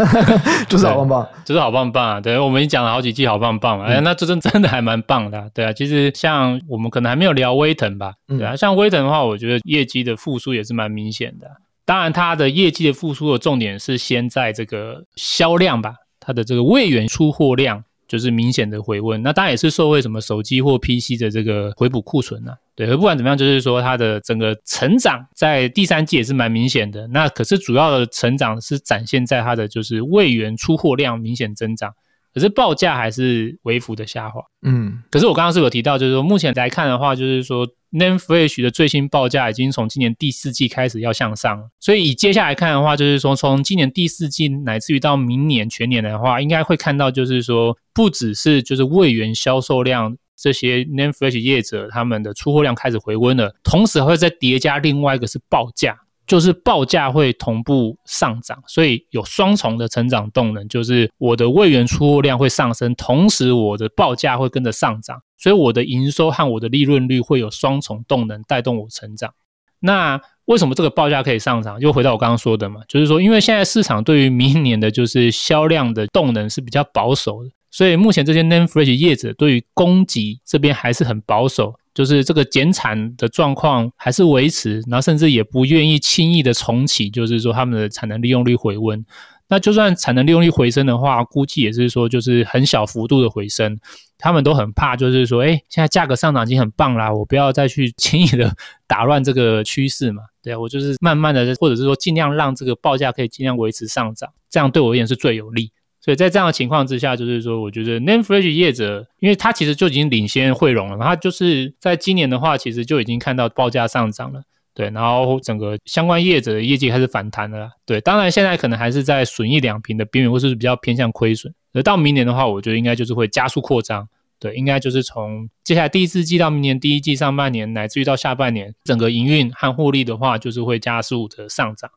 [0.66, 2.18] 就是好棒棒， 就是好棒棒啊！
[2.18, 5.72] 对，我们已经讲了好几季好棒棒了，哎，那这真真的还蛮棒的，对啊。
[5.74, 11.46] 其实像我们可能还没有聊威腾吧，对啊，像威腾的话，我觉得业绩的复苏也是蛮明显的。
[11.84, 15.96] 当然，它的业绩的复苏的重点是先在这个销量吧。
[16.24, 19.22] 它的这个位元出货量就是明显的回温。
[19.22, 22.56] 那当然也是受惠什么手机或 PC 的这个回补库存啊。
[22.74, 27.06] 对，而不管怎么样，就是说它的整个成长在第三季也是蛮明显的。
[27.08, 31.92] 那可是主要的成长是展现在它的就是位元出货量明显增长。
[32.32, 35.02] 可是报价还是微幅的下滑，嗯。
[35.10, 55.98] 可是我刚刚是有提到，就是说目前来看的话，就是说 Name Flash 的最新报价已经从今年第四季开始要向上，所以以接下来看的话，就是说从今年第四季乃至于到明年全年的话，应该会看到就是说不只是就是位元销售量这些 Name Flash 业者他们的出货量开始回温了，同时还会再叠加另外一个是报价。
[56.32, 60.66] 就是报价会同步上涨，所以有双重的成长动能。
[60.66, 69.34] 就是我的位元出货量会上升，同时我的报价会跟着上涨，所以我的营收和我的利润率会有双重动能带动我成长。
[69.80, 71.78] 那为什么这个报价可以上涨？
[71.78, 81.74] 又回到我刚刚说的嘛，就是说，因为现在市场对于明年的就是销量的动能是比较保守的，所以目前这些 name f r e s h 业者对于供给这边还是很保守。
[81.94, 89.04] 就是这个减产的状况还是维持，然后甚至也不愿意轻易的重启，就是说他们的产能利用率回温。
[89.48, 93.78] 那就算产能利用率回升的话，估计也是说就是很小幅度的回升。
[94.16, 98.54] 他们都很怕，就是说，哎，现在价格上涨已经很棒啦，我不要再去 轻易的
[98.86, 100.22] 打乱这个趋势嘛。
[100.40, 105.72] 对啊，我就是慢慢的，或者是说尽量让这个报价可以尽量维持上涨，这样对我而言是最有利。
[106.04, 114.42] 所以在这样的情况之下，就是说，我觉得 Name Flash 业者，因为它其实就已经领先汇荣了，它就是在今年的话，其实就已经看到报价上涨了，
[114.74, 121.54] 对，然后整个相关业者的业绩开始反弹了，对，当然现在可能还是在损益两平的边缘，或是比较偏向亏损。
[121.72, 124.08] 而到明年的话，我觉得应该就是会加速扩张，
[124.40, 131.88] 对，应该就是从接下来第四季到明年第一季上半年，乃至于到下半年，整个营运和获利的话，就是会加速的上涨。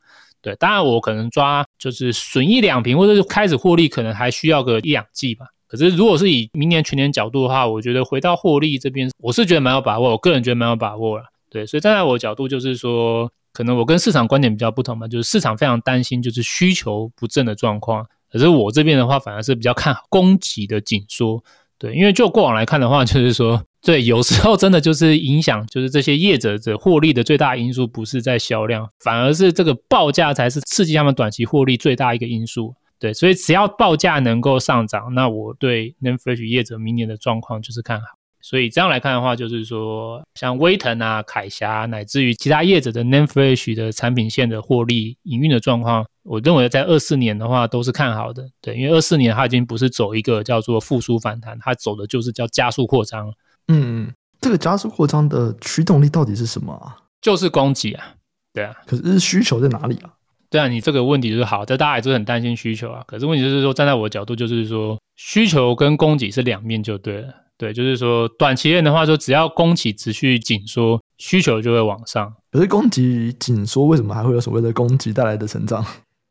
[0.45, 5.47] 对，当然我可能抓就是损益两瓶，或者是开始获利，可能还需要个一两季吧。
[5.65, 11.23] 可是如果是以明年全年角度的话，我觉得回到获利这边，我是觉得蛮有把握，我个人觉得蛮有把握了。
[11.49, 21.43] 对，所以站在我的角度，就是说，可能我跟市场观点比较不同嘛，就是市场非常担心就是需求不振的状况，可是我这边的话，反而是比较看好供给的紧缩。
[21.79, 23.63] 对，因为就过往来看的话，就是说。
[23.86, 32.74] 对，有时候真的就是影响，就是这些业者的获利的最大因素不是在销量，反而是这个报价才是刺激他们短期获利最大一个因素。
[32.98, 38.08] 对，所以只要报价能够上涨，那我对 NAND Flash 业者明年的状况就是看好。
[38.41, 48.50] 所以这样来看的话，就是说像威腾啊、凯霞，乃至于其他业者的 NAND Flash 的产品线的获利营运的状况，我认为在二四年的话都是看好的。
[48.62, 53.32] 对，因为二四年它已经不是走一个叫做复苏反弹，它走的就是叫加速扩张。
[53.67, 56.95] 嗯，这个加速扩张的驱动力到底是什么啊？
[57.21, 58.13] 就是供给啊，
[58.54, 58.73] 对啊。
[58.86, 60.12] 可是需求在哪里啊？
[60.49, 63.04] 对啊，你这个问题就是好，这大家也是很担心需求啊。
[63.08, 67.34] 可是问题就是说，站在我的角度，就是说需求跟供给是两面就对了。
[67.58, 72.32] 对，就是说短期内的话，说只要供给持续紧缩，需求就会往上。
[72.51, 75.84] 可是供给紧缩，为什么还会有所谓的供给带来的成长？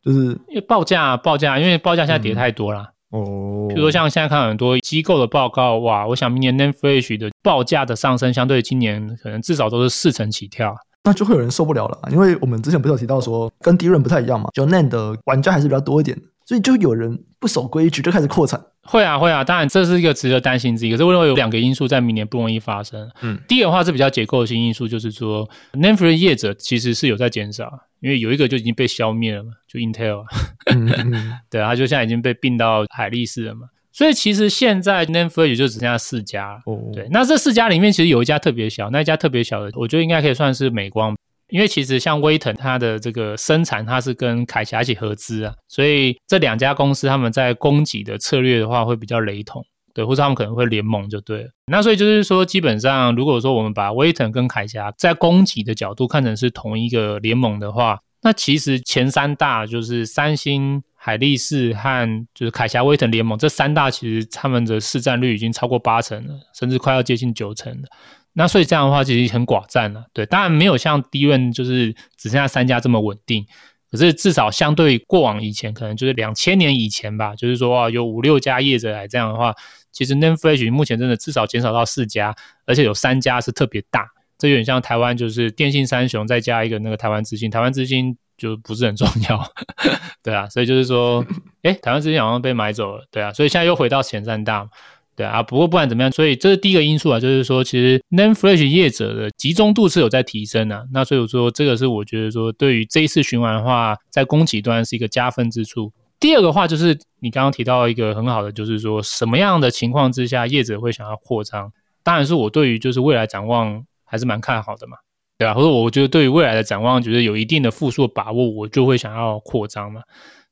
[0.03, 2.83] 就是因为报价，报价，因为报价现在跌太多了。
[2.83, 10.75] 嗯哦，比如说像现在看很多机构的报告，哇，我想明年 NAND Flash 的报价的上升，相对今年可能至少都是四成起跳，
[11.05, 11.97] 那就会有人受不了了。
[12.11, 18.61] 因为我们之前不是有提到说，跟 DRAM 不太一样嘛，就 NAND 的玩家还是比较多一点，所以就有人不守规矩就开始扩产。
[18.87, 20.91] 会啊会啊，当然这是一个值得担心之一。
[20.91, 23.11] 可是我认为有两个因素在明年不容易发生。
[23.23, 30.25] 嗯，第一个的话是比较结构性因素，就是说 NAND Flash 业者其实是有在减少，因为有一个就已经被消灭了嘛，就 Intel。
[30.67, 33.69] 嗯嗯， 对啊，他就现在已经被并到海力士了嘛。
[33.91, 36.61] 所以其实现在 NAND Flash 也就只剩下四家。
[36.67, 41.17] 哦，对，那这四家里面其实有一家特别小，那一家特别小的，我觉得应该可以算是美光。
[41.55, 49.65] 因为其实像威腾，它的这个生产它是跟凯霞一起合资啊，所以这两家公司他们在供给的策略的话会比较雷同，
[49.95, 51.51] 对，或者他们可能会联盟就对了。
[51.67, 67.89] 那所以就是说，基本上如果说我们把威腾跟凯霞在供给的角度看成是同一个联盟的话，那其实前三大就是三星、海力士和就是凯霞威腾联盟这三大，其实他们的市占率已经超过八成了，甚至快要接近九成了。
[68.37, 73.47] 那所以这样的话，其实很寡占了，对，当然没有像 DRAM 就是只剩下三家这么稳定，
[73.91, 79.55] 可是至少相对过往以前，可能就是两千年以前吧，就是说啊，有五六家业者来这样的话，
[79.93, 82.35] 其实 NAND Flash 目前真的至少减少到四家，
[82.67, 84.05] 而且有三家是特别大，
[84.37, 89.49] 这有点像台湾就是电信三雄再加一个那个台湾之星，台湾之星就不是很重要，
[90.25, 91.25] 对啊，所以就是说，
[91.63, 94.69] 诶，台湾之星好像被买走了，对啊，所以现在又回到前三大。
[95.17, 100.83] 对啊，不过不管怎么样，所以这是第一个因素啊，就是说其实 NAND Flash 业者的集中度是有在提升啊。
[100.93, 105.93] 那所以说这个是我觉得说对于这一次循环的话，在供给端是一个加分之处。
[106.19, 111.71] 第二个话就是你刚刚提到一个很好的，就是说什么样的情况之下业者会想要扩张？
[112.03, 114.97] 当然是我对于就是未来展望还是蛮看好的嘛，
[115.39, 115.55] 对吧？
[115.55, 120.01] 或者我觉得对于未来的展望觉得有一定的复苏的把握，我就会想要扩张嘛。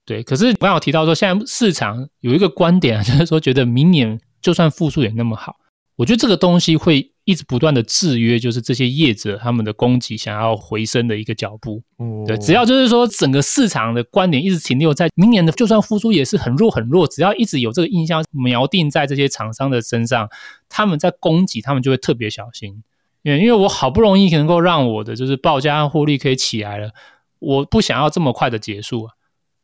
[0.05, 5.57] 对，可是我刚有提到说，现在市场有一个观点，就是说觉得明年就算复苏也那么好，
[5.97, 7.09] 我觉得这个东西会。
[7.25, 11.81] 一直不断的制约，就是这些业者他们的供给想要回升的一个脚步。
[11.99, 17.07] 哦，对，只要就是说整个市场的观点一直停留在明年的，就算复苏也是很弱很弱。
[17.07, 20.29] 只要一直有这个印象锚定在这些厂商的身上，
[20.69, 22.83] 他们在供给，他们就会特别小心。
[23.23, 26.91] 因为因为我好不容易能够让我的就是报价和获利可以起来了，
[27.39, 29.13] 我不想要这么快的结束啊。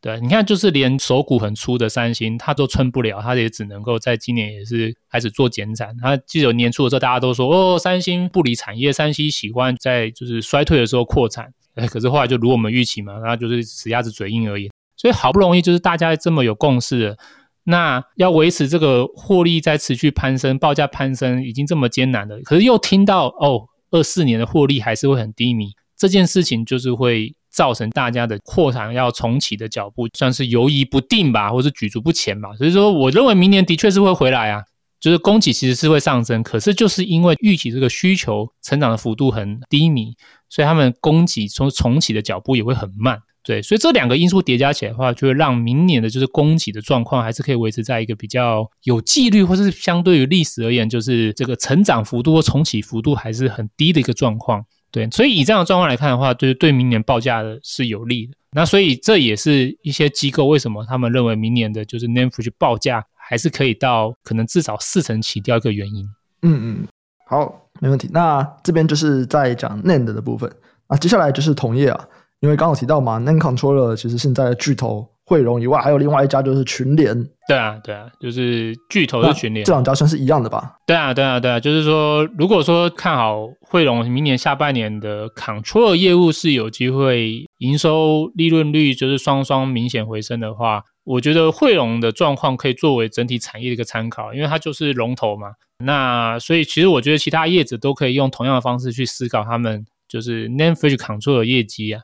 [0.01, 5.97] 对，你看，就是连手骨很粗的三星，它都撑不了，它也只能够在今年也是开始做减产。
[6.01, 11.53] 它记得年初的时候，大家都说哦，三星不理产业，三星喜欢在就是衰退的时候扩产。
[11.75, 14.71] 哎，可是后来就如我们预期嘛，那就是死鸭子嘴硬而已。
[14.97, 17.17] 所以好不容易就是大家这么有共识，
[17.65, 27.35] 那要维持这个获利在持续攀升，报价攀升已经这么艰难了，可是又听到哦，二四年的获利还是会很低迷，这件事情就是会。
[27.59, 32.55] 造成大家的扩产要重启的脚步，算是犹疑不定吧，或是举足不前吧。
[32.57, 34.63] 所以说，我认为明年的确是会回来啊，
[35.01, 40.15] 就是供给其实是会上升，可是就是因为预期这个需求成长的幅度很低迷，
[40.49, 43.19] 所以他们供给从重启的脚步也会很慢。
[43.43, 54.65] 对，所以这两个因素叠加起来的话，就会让明年的就是供给的状况还是可以维持在一个比较有纪律，或是相对于历史而言，就是这个成长幅度或重启幅度还是很低的一个状况。
[54.91, 58.33] 对，所以以这样的状况来看的话，就是对明年报价的是有利的。
[58.53, 66.09] 那所以这也是一些机构为什么他们认为明年的就是 NAND Flash 报价还是可以到可能至少四成起掉一个原因。
[66.43, 66.89] 嗯嗯，
[67.27, 68.09] 好，没问题。
[68.13, 70.51] 那这边就是在讲 NAND 的部分。
[70.89, 72.09] 那接下来就是同业啊，
[72.41, 75.07] 因为刚好提到嘛，NAND Controller 其实现在巨头。
[75.29, 77.15] 汇融以外，还有另外一家就是群联。
[77.47, 79.63] 对啊，对啊，就是巨头是群联。
[79.67, 80.77] 这两家算是一样的吧？
[80.87, 95.49] 对啊，对啊，对啊，就是说，如果说看好汇融明年下半年的 Controller 业务是有机会营收利润率就是双双明显回升的话，我觉得汇融的状况可以作为整体产业的一个参考，因为它就是龙头嘛。
[95.85, 102.01] 那所以其实我觉得其他业者都可以用同样的方式去思考他们就是 NAND Flash Controller 的业绩啊。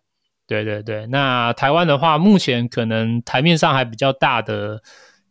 [0.46, 4.82] 对对对，那台湾的话，目前可能台面上还比较大的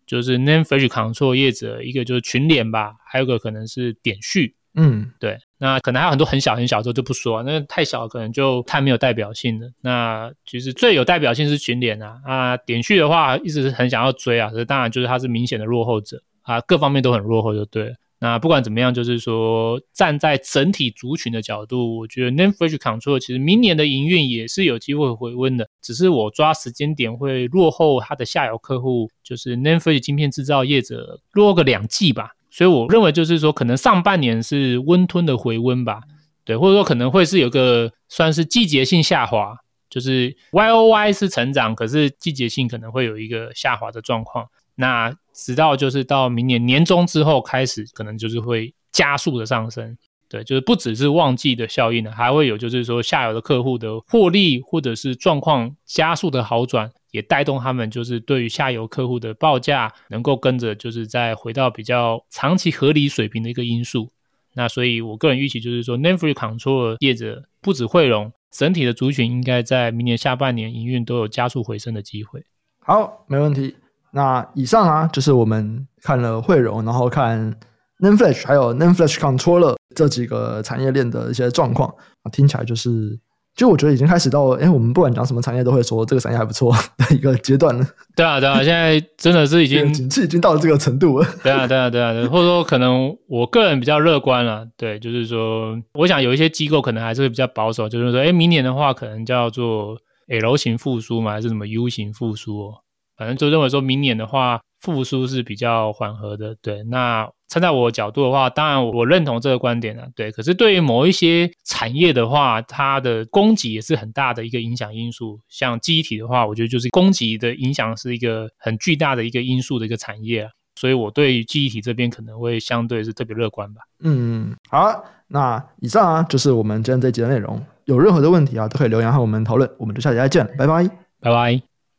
[0.05, 9.70] 就是 Name Flash Control 业者，一个就是群联吧，还有个可能是点序，嗯，对，那可能还有很多很小很小的就不说，那太小可能就太没有代表性了。
[9.82, 17.95] 那其实最有代表性是群联啊，啊，点序的话一直是很想要追啊，可是当然就是它是明显的落后者啊，各方面都很落后就对了。
[18.24, 32.30] 那不管怎么样，就是说站在整体族群的角度，我觉得 NAND Flash Controller 其实明年的营运也是有机会回温的，只是我抓时间点会落后它的下游客户，就是 NAND Flash 晶片制造业者落个两季吧。
[32.49, 35.99] 所以我认为就是说，可能上半年是温吞的回温吧，
[36.45, 39.53] 对，或者说可能会是有个算是季节性下滑，
[39.89, 44.47] 就是 YOY 是成长，可是季节性可能会有一个下滑的状况。
[44.76, 49.97] 那直到就是到明年年中之后开始，可能就是会加速的上升，
[50.30, 64.09] 对，就是不只是旺季的效应呢，还会有就是说下游的客户的获利或者是状况加速的好转，也带动他们就是对于下游客户的报价能够跟着就是再回到比较长期合理水平的一个因素。
[64.55, 72.43] 那所以我个人预期就是说，NAND Flash Controller 业者不止汇荣，整体的族群应该在明年下半年营运都有加速回升的机会。
[72.80, 73.76] 好，没问题。
[74.16, 77.51] 那以上啊，就是我们看了汇荣，然后看
[77.99, 81.89] NAND Flash 还有 NAND Flash Controller 这几个产业链的一些状况
[82.22, 83.20] 啊，听起来就是，
[83.55, 87.84] 就我觉得已经开始到，哎，我们不管讲什么产业，都会说这个产业还不错的一个阶段了。
[88.16, 91.28] 对啊，对啊，现在真的是已经 景气已经到了这个程度了。
[91.41, 99.97] 对啊，对啊，对啊，或者说可能我个人比较乐观了，对，就是说，我想有一些机构可能还是会比较保守，就是说，哎，明年的话可能叫做
[100.28, 102.82] L 型复苏嘛，还是什么 U 型复苏哦？
[103.24, 106.53] 反正就认为说，明年的话复苏是比较缓和的。
[106.61, 110.05] 对，那站在我的角度的话，当然我认同这个观点啊。
[110.13, 115.39] 对，可是对于某一些产业的话，它的供给也是很大的一个影响因素。
[115.47, 120.49] 像记忆体的话，我觉得就是供给的影响是一个很巨大的一个因素的一个产业啊。
[120.76, 123.82] 所以我对于记忆体这边可能会相对是特别乐观吧。
[124.03, 127.63] 嗯，好啊，那以上啊就是我们今天这一集的内容。
[127.86, 129.69] 有任何的问题啊，都可以留言和我们讨论。
[129.78, 131.72] 我们就下集再见，拜拜，拜拜。